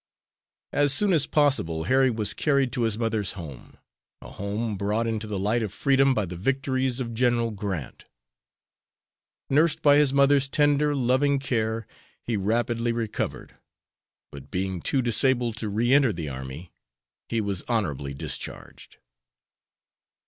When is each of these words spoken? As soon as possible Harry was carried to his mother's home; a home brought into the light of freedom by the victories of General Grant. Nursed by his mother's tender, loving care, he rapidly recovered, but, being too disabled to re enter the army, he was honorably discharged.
As 0.73 0.91
soon 0.91 1.13
as 1.13 1.27
possible 1.27 1.83
Harry 1.83 2.09
was 2.09 2.33
carried 2.33 2.71
to 2.71 2.81
his 2.81 2.97
mother's 2.97 3.33
home; 3.33 3.77
a 4.23 4.29
home 4.31 4.75
brought 4.75 5.05
into 5.05 5.27
the 5.27 5.37
light 5.37 5.61
of 5.61 5.71
freedom 5.71 6.15
by 6.15 6.25
the 6.25 6.35
victories 6.35 6.99
of 6.99 7.13
General 7.13 7.51
Grant. 7.51 8.05
Nursed 9.47 9.83
by 9.83 9.97
his 9.97 10.11
mother's 10.11 10.49
tender, 10.49 10.95
loving 10.95 11.37
care, 11.37 11.85
he 12.23 12.35
rapidly 12.35 12.91
recovered, 12.91 13.59
but, 14.31 14.49
being 14.49 14.81
too 14.81 15.03
disabled 15.03 15.55
to 15.57 15.69
re 15.69 15.93
enter 15.93 16.11
the 16.11 16.29
army, 16.29 16.71
he 17.29 17.39
was 17.39 17.61
honorably 17.67 18.15
discharged. 18.15 18.97